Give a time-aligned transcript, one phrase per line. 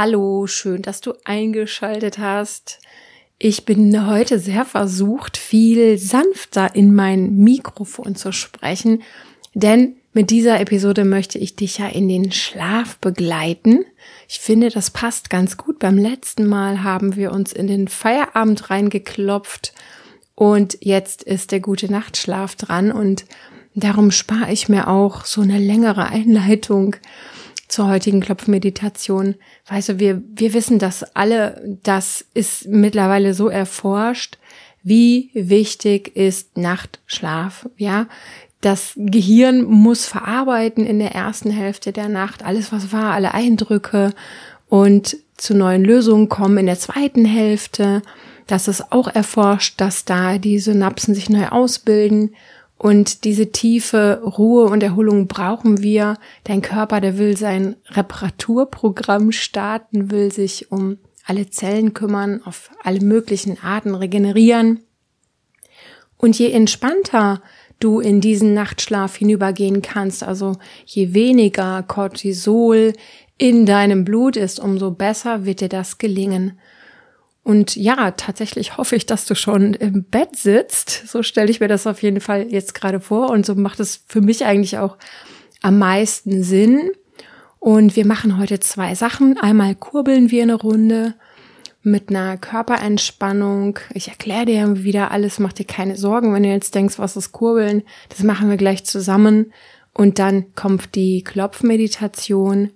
[0.00, 2.78] Hallo, schön, dass du eingeschaltet hast.
[3.36, 9.02] Ich bin heute sehr versucht, viel sanfter in mein Mikrofon zu sprechen,
[9.54, 13.84] denn mit dieser Episode möchte ich dich ja in den Schlaf begleiten.
[14.28, 15.80] Ich finde, das passt ganz gut.
[15.80, 19.74] Beim letzten Mal haben wir uns in den Feierabend reingeklopft
[20.36, 23.24] und jetzt ist der gute Nachtschlaf dran und
[23.74, 26.94] darum spare ich mir auch so eine längere Einleitung
[27.68, 29.36] zur heutigen Klopfmeditation.
[29.68, 34.38] Weißt du, wir, wir wissen das alle, das ist mittlerweile so erforscht,
[34.82, 38.06] wie wichtig ist Nachtschlaf, ja.
[38.60, 44.12] Das Gehirn muss verarbeiten in der ersten Hälfte der Nacht, alles was war, alle Eindrücke
[44.68, 48.02] und zu neuen Lösungen kommen in der zweiten Hälfte.
[48.48, 52.34] Das ist auch erforscht, dass da die Synapsen sich neu ausbilden
[52.78, 56.16] und diese tiefe Ruhe und Erholung brauchen wir.
[56.44, 63.00] Dein Körper, der will sein Reparaturprogramm starten, will sich um alle Zellen kümmern, auf alle
[63.00, 64.80] möglichen Arten regenerieren.
[66.16, 67.42] Und je entspannter
[67.80, 70.56] du in diesen Nachtschlaf hinübergehen kannst, also
[70.86, 72.92] je weniger Cortisol
[73.38, 76.58] in deinem Blut ist, umso besser wird dir das gelingen.
[77.48, 81.08] Und ja, tatsächlich hoffe ich, dass du schon im Bett sitzt.
[81.08, 83.30] So stelle ich mir das auf jeden Fall jetzt gerade vor.
[83.30, 84.98] Und so macht es für mich eigentlich auch
[85.62, 86.90] am meisten Sinn.
[87.58, 89.38] Und wir machen heute zwei Sachen.
[89.38, 91.14] Einmal kurbeln wir eine Runde
[91.82, 93.78] mit einer Körperentspannung.
[93.94, 97.32] Ich erkläre dir wieder alles, mach dir keine Sorgen, wenn du jetzt denkst, was ist
[97.32, 97.82] Kurbeln.
[98.10, 99.54] Das machen wir gleich zusammen.
[99.94, 102.72] Und dann kommt die Klopfmeditation.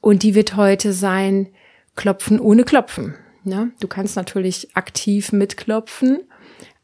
[0.00, 1.46] Und die wird heute sein,
[1.94, 3.14] Klopfen ohne Klopfen.
[3.44, 3.72] Ne?
[3.80, 6.20] Du kannst natürlich aktiv mitklopfen,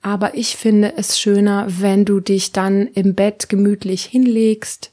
[0.02, 4.90] aber ich finde es schöner, wenn du dich dann im Bett gemütlich hinlegst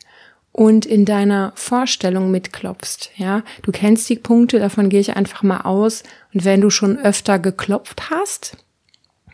[0.51, 3.11] und in deiner Vorstellung mitklopfst.
[3.17, 6.03] Ja, du kennst die Punkte, davon gehe ich einfach mal aus.
[6.33, 8.57] Und wenn du schon öfter geklopft hast,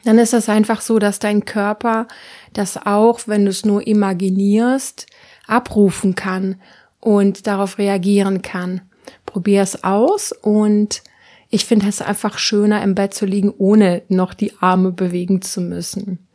[0.05, 2.07] dann ist das einfach so, dass dein Körper
[2.53, 5.07] das auch, wenn du es nur imaginierst,
[5.45, 6.55] abrufen kann
[7.01, 8.81] und darauf reagieren kann.
[9.25, 11.03] Probier es aus und
[11.49, 15.61] ich finde es einfach schöner, im Bett zu liegen, ohne noch die Arme bewegen zu
[15.61, 16.27] müssen.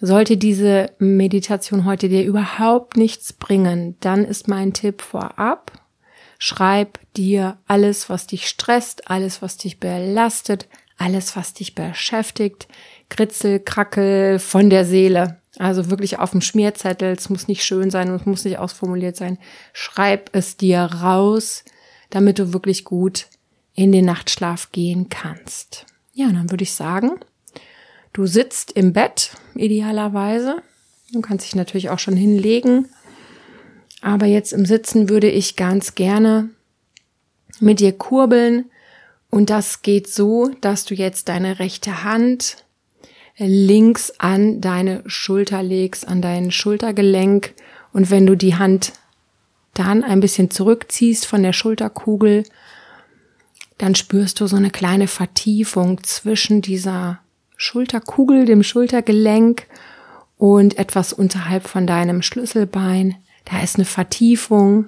[0.00, 5.72] Sollte diese Meditation heute dir überhaupt nichts bringen, dann ist mein Tipp vorab,
[6.38, 12.68] schreib dir alles, was dich stresst, alles, was dich belastet, alles, was dich beschäftigt,
[13.08, 15.40] Kritzel, Krackel von der Seele.
[15.56, 17.12] Also wirklich auf dem Schmierzettel.
[17.12, 19.38] Es muss nicht schön sein und es muss nicht ausformuliert sein.
[19.72, 21.64] Schreib es dir raus,
[22.10, 23.26] damit du wirklich gut
[23.78, 25.86] in den Nachtschlaf gehen kannst.
[26.12, 27.12] Ja, dann würde ich sagen,
[28.12, 30.62] du sitzt im Bett, idealerweise.
[31.12, 32.88] Du kannst dich natürlich auch schon hinlegen.
[34.02, 36.50] Aber jetzt im Sitzen würde ich ganz gerne
[37.60, 38.64] mit dir kurbeln.
[39.30, 42.56] Und das geht so, dass du jetzt deine rechte Hand
[43.36, 47.54] links an deine Schulter legst, an dein Schultergelenk.
[47.92, 48.92] Und wenn du die Hand
[49.74, 52.42] dann ein bisschen zurückziehst von der Schulterkugel,
[53.78, 57.20] dann spürst du so eine kleine Vertiefung zwischen dieser
[57.56, 59.66] Schulterkugel, dem Schultergelenk
[60.36, 63.16] und etwas unterhalb von deinem Schlüsselbein.
[63.44, 64.86] Da ist eine Vertiefung.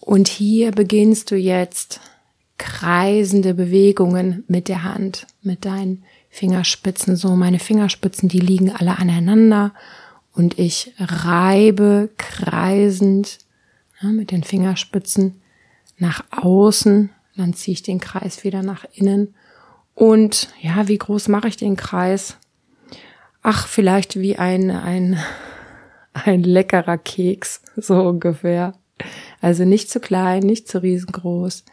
[0.00, 2.00] Und hier beginnst du jetzt
[2.58, 7.16] kreisende Bewegungen mit der Hand, mit deinen Fingerspitzen.
[7.16, 9.74] So, meine Fingerspitzen, die liegen alle aneinander
[10.32, 13.38] und ich reibe kreisend
[14.00, 15.40] ja, mit den Fingerspitzen
[15.98, 19.34] nach außen dann ziehe ich den Kreis wieder nach innen.
[19.94, 22.36] Und ja, wie groß mache ich den Kreis?
[23.42, 25.18] Ach, vielleicht wie ein, ein,
[26.12, 28.74] ein leckerer Keks, so ungefähr.
[29.40, 31.64] Also nicht zu klein, nicht zu riesengroß.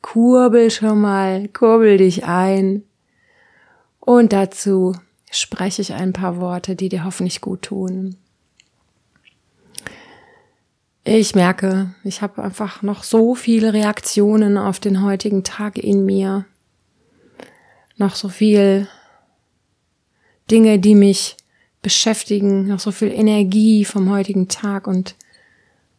[0.00, 2.84] Kurbel schon mal, kurbel dich ein.
[4.00, 4.94] Und dazu
[5.30, 8.16] spreche ich ein paar Worte, die dir hoffentlich gut tun.
[11.10, 16.44] Ich merke, ich habe einfach noch so viele Reaktionen auf den heutigen Tag in mir.
[17.96, 18.88] Noch so viel
[20.50, 21.38] Dinge, die mich
[21.80, 25.14] beschäftigen, noch so viel Energie vom heutigen Tag und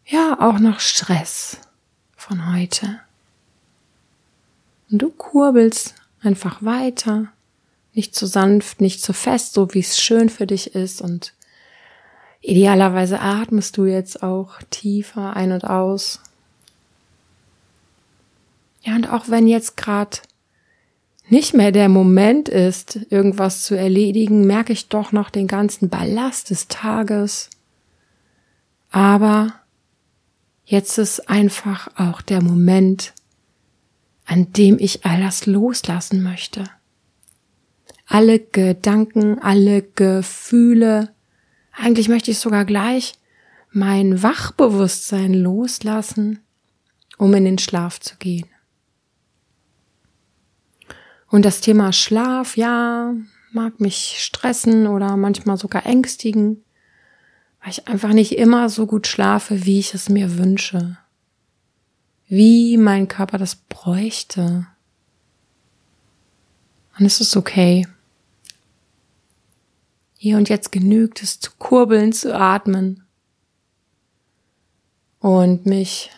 [0.06, 1.58] ja, auch noch Stress
[2.16, 3.00] von heute.
[4.92, 7.30] Und du kurbelst einfach weiter,
[7.96, 11.34] nicht zu sanft, nicht zu fest, so wie es schön für dich ist und
[12.42, 16.22] Idealerweise atmest du jetzt auch tiefer ein und aus.
[18.82, 20.20] Ja, und auch wenn jetzt gerade
[21.28, 26.50] nicht mehr der Moment ist, irgendwas zu erledigen, merke ich doch noch den ganzen Ballast
[26.50, 27.50] des Tages.
[28.90, 29.54] Aber
[30.66, 33.14] jetzt ist einfach auch der Moment,
[34.26, 36.64] an dem ich all das loslassen möchte.
[38.08, 41.10] Alle Gedanken, alle Gefühle,
[41.80, 43.14] eigentlich möchte ich sogar gleich
[43.72, 46.40] mein Wachbewusstsein loslassen,
[47.18, 48.48] um in den Schlaf zu gehen.
[51.30, 53.14] Und das Thema Schlaf, ja,
[53.52, 56.64] mag mich stressen oder manchmal sogar ängstigen,
[57.62, 60.98] weil ich einfach nicht immer so gut schlafe, wie ich es mir wünsche.
[62.28, 64.68] Wie mein Körper das bräuchte.
[66.98, 67.88] Und es ist okay.
[70.22, 73.06] Hier und jetzt genügt es zu kurbeln, zu atmen
[75.20, 76.12] und mich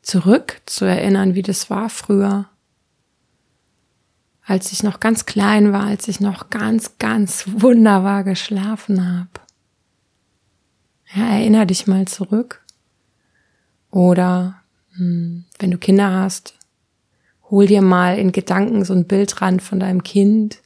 [0.00, 2.48] zurück zu erinnern, wie das war früher,
[4.44, 9.40] als ich noch ganz klein war, als ich noch ganz, ganz wunderbar geschlafen habe.
[11.12, 12.64] Ja, erinner dich mal zurück.
[13.90, 14.62] Oder
[14.92, 16.54] hm, wenn du Kinder hast,
[17.50, 20.62] hol dir mal in Gedanken so ein Bild ran von deinem Kind,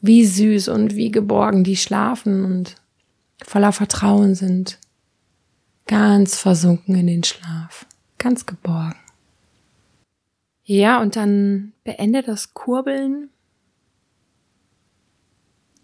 [0.00, 2.76] wie süß und wie geborgen die schlafen und
[3.44, 4.78] voller Vertrauen sind.
[5.86, 7.86] Ganz versunken in den Schlaf,
[8.18, 8.96] ganz geborgen.
[10.64, 13.30] Ja, und dann beende das Kurbeln.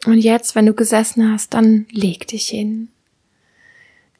[0.06, 2.88] Und jetzt, wenn du gesessen hast, dann leg dich hin.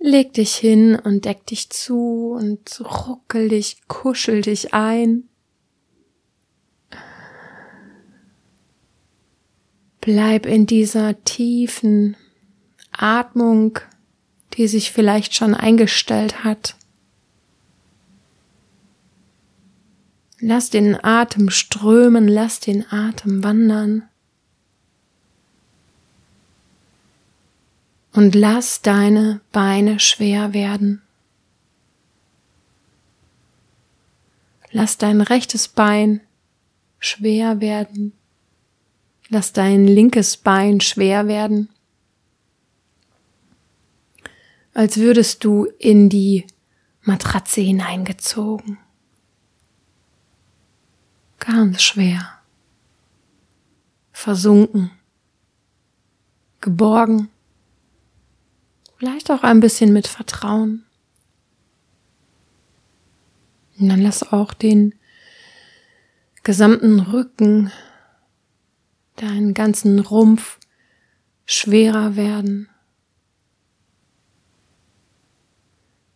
[0.01, 5.29] Leg dich hin und deck dich zu und ruckel dich, kuschel dich ein.
[10.07, 12.17] Bleib in dieser tiefen
[12.93, 13.81] Atmung,
[14.53, 16.77] die sich vielleicht schon eingestellt hat.
[20.39, 24.09] Lass den Atem strömen, lass den Atem wandern.
[28.13, 31.03] Und lass deine Beine schwer werden.
[34.71, 36.21] Lass dein rechtes Bein
[37.01, 38.13] schwer werden.
[39.29, 41.69] Lass dein linkes Bein schwer werden.
[44.75, 46.47] Als würdest du in die
[47.03, 48.79] Matratze hineingezogen
[51.47, 52.29] ganz schwer,
[54.13, 54.91] versunken,
[56.61, 57.29] geborgen,
[58.97, 60.85] vielleicht auch ein bisschen mit Vertrauen.
[63.79, 64.95] Und dann lass auch den
[66.43, 67.71] gesamten Rücken,
[69.17, 70.59] deinen ganzen Rumpf
[71.45, 72.69] schwerer werden.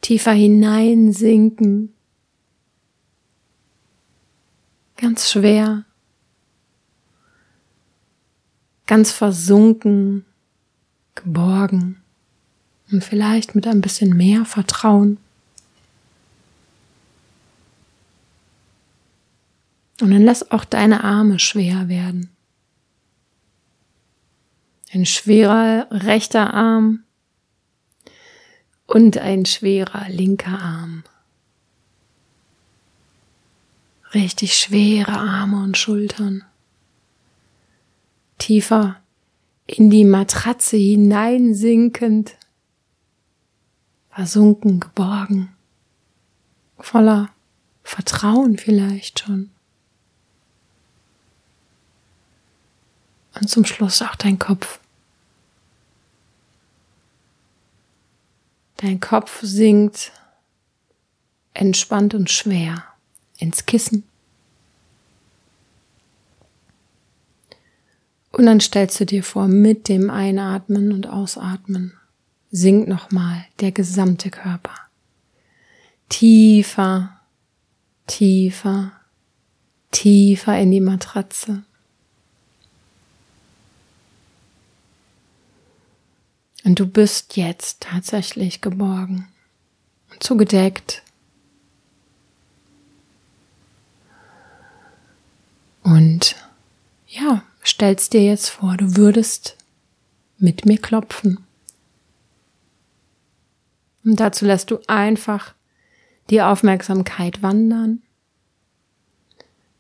[0.01, 1.95] Tiefer hineinsinken
[5.01, 5.85] ganz schwer,
[8.87, 10.27] ganz versunken,
[11.15, 12.03] geborgen
[12.93, 15.19] und vielleicht mit ein bisschen mehr Vertrauen.
[20.01, 22.31] Und dann lass auch deine Arme schwer werden.
[24.93, 27.05] Ein schwerer rechter Arm
[28.87, 31.05] und ein schwerer linker Arm.
[34.13, 36.45] Richtig schwere Arme und Schultern.
[38.39, 39.01] Tiefer
[39.67, 42.37] in die Matratze hineinsinkend.
[44.11, 45.55] Versunken, geborgen.
[46.79, 47.31] Voller
[47.85, 49.51] Vertrauen vielleicht schon.
[53.41, 54.80] Und zum Schluss auch dein Kopf.
[58.81, 60.11] Dein Kopf sinkt
[61.53, 62.83] entspannt und schwer
[63.37, 64.05] ins Kissen.
[68.33, 71.93] Und dann stellst du dir vor, mit dem Einatmen und Ausatmen
[72.51, 74.75] sinkt nochmal der gesamte Körper.
[76.09, 77.21] Tiefer,
[78.07, 78.93] tiefer,
[79.91, 81.65] tiefer in die Matratze.
[86.65, 89.29] Und du bist jetzt tatsächlich geborgen
[90.11, 91.03] und zugedeckt
[95.83, 96.37] Und
[97.09, 99.57] ja, stellst dir jetzt vor, du würdest
[100.39, 101.45] mit mir klopfen.
[104.05, 105.55] Und dazu lässt du einfach
[106.31, 108.03] die Aufmerksamkeit wandern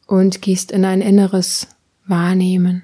[0.06, 1.68] und gehst in ein inneres
[2.06, 2.82] Wahrnehmen.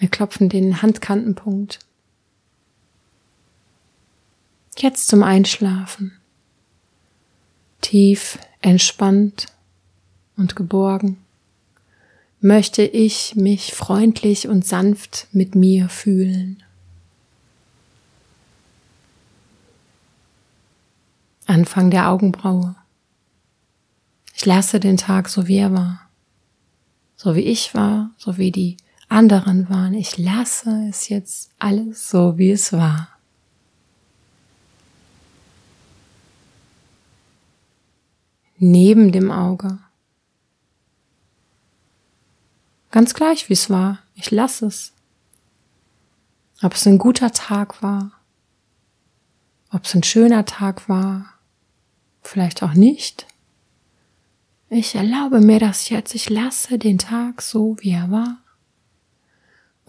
[0.00, 1.78] Wir klopfen den Handkantenpunkt.
[4.78, 6.18] Jetzt zum Einschlafen.
[7.82, 9.48] Tief entspannt
[10.38, 11.18] und geborgen,
[12.40, 16.62] möchte ich mich freundlich und sanft mit mir fühlen.
[21.46, 22.74] Anfang der Augenbraue.
[24.34, 26.08] Ich lasse den Tag so wie er war.
[27.16, 28.78] So wie ich war, so wie die
[29.10, 29.92] anderen waren.
[29.94, 33.08] Ich lasse es jetzt alles so wie es war.
[38.58, 39.78] Neben dem Auge.
[42.90, 43.98] Ganz gleich wie es war.
[44.14, 44.92] Ich lasse es.
[46.62, 48.12] Ob es ein guter Tag war,
[49.72, 51.32] ob es ein schöner Tag war,
[52.22, 53.26] vielleicht auch nicht.
[54.68, 56.14] Ich erlaube mir das jetzt.
[56.14, 58.39] Ich lasse den Tag so, wie er war.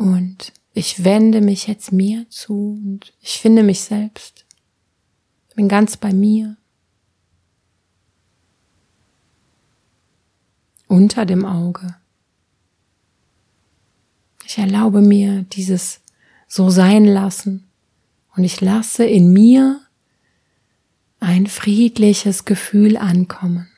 [0.01, 4.47] Und ich wende mich jetzt mir zu und ich finde mich selbst.
[5.53, 6.57] Bin ganz bei mir.
[10.87, 11.97] Unter dem Auge.
[14.43, 16.01] Ich erlaube mir dieses
[16.47, 17.69] so sein lassen
[18.35, 19.81] und ich lasse in mir
[21.19, 23.70] ein friedliches Gefühl ankommen.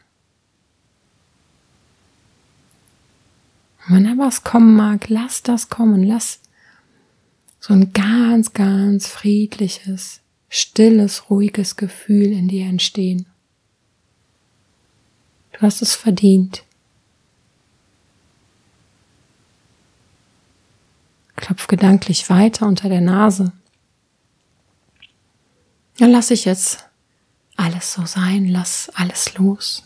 [3.87, 6.39] Wenn da was kommen mag, lass das kommen, lass
[7.59, 13.25] so ein ganz, ganz friedliches, stilles, ruhiges Gefühl in dir entstehen.
[15.53, 16.63] Du hast es verdient.
[21.35, 23.51] Klopf gedanklich weiter unter der Nase.
[25.97, 26.85] Ja, lass ich jetzt
[27.55, 29.83] alles so sein, lass alles los.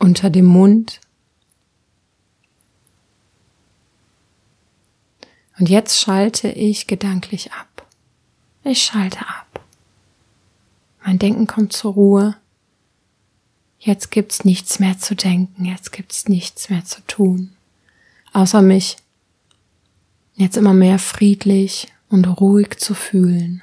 [0.00, 1.00] Unter dem Mund.
[5.58, 7.86] Und jetzt schalte ich gedanklich ab.
[8.64, 9.64] Ich schalte ab.
[11.04, 12.36] Mein Denken kommt zur Ruhe.
[13.78, 17.56] Jetzt gibt's nichts mehr zu denken, jetzt gibt's nichts mehr zu tun,
[18.34, 18.96] außer mich
[20.34, 23.62] jetzt immer mehr friedlich und ruhig zu fühlen.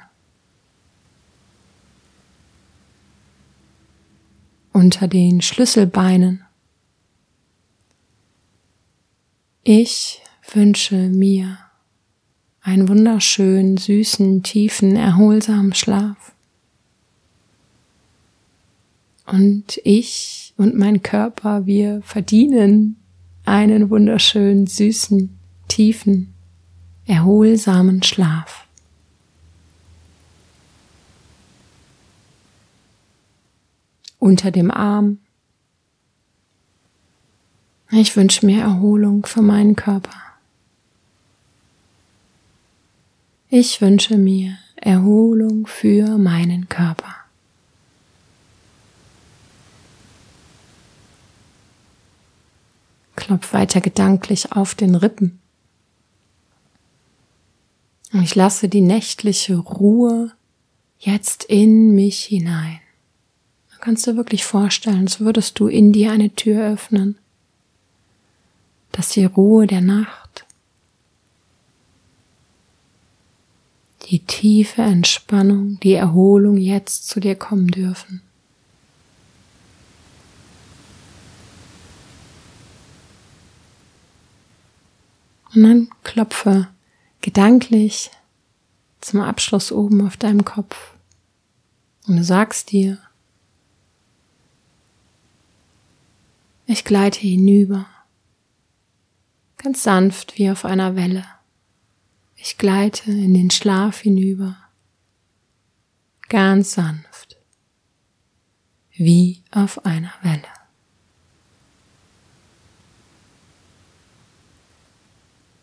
[4.78, 6.44] Unter den Schlüsselbeinen.
[9.64, 11.58] Ich wünsche mir
[12.60, 16.32] einen wunderschönen, süßen, tiefen, erholsamen Schlaf.
[19.26, 22.98] Und ich und mein Körper, wir verdienen
[23.46, 26.34] einen wunderschönen, süßen, tiefen,
[27.04, 28.67] erholsamen Schlaf.
[34.18, 35.18] Unter dem Arm.
[37.90, 40.14] Ich wünsche mir Erholung für meinen Körper.
[43.50, 47.14] Ich wünsche mir Erholung für meinen Körper.
[53.16, 55.40] Klopf weiter gedanklich auf den Rippen.
[58.12, 60.32] Und ich lasse die nächtliche Ruhe
[60.98, 62.80] jetzt in mich hinein.
[63.78, 67.16] Da kannst du wirklich vorstellen, als würdest du in dir eine Tür öffnen,
[68.90, 70.46] dass die Ruhe der Nacht,
[74.06, 78.20] die tiefe Entspannung, die Erholung jetzt zu dir kommen dürfen.
[85.54, 86.66] Und dann klopfe
[87.20, 88.10] gedanklich
[89.00, 90.94] zum Abschluss oben auf deinem Kopf.
[92.08, 92.98] Und du sagst dir,
[96.68, 97.86] ich gleite hinüber,
[99.56, 101.24] ganz sanft wie auf einer Welle.
[102.36, 104.54] Ich gleite in den Schlaf hinüber,
[106.28, 107.38] ganz sanft,
[108.92, 110.42] wie auf einer Welle.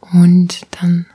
[0.01, 1.05] Und dann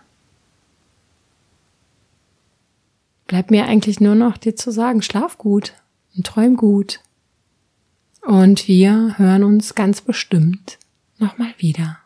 [3.26, 5.74] bleibt mir eigentlich nur noch dir zu sagen, schlaf gut
[6.16, 7.00] und träum gut.
[8.22, 10.78] Und wir hören uns ganz bestimmt
[11.18, 11.98] nochmal wieder.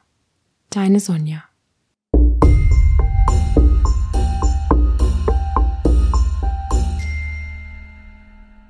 [0.70, 1.44] Deine Sonja.